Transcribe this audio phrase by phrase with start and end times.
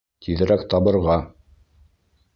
[0.27, 1.19] Тиҙерәк табырға!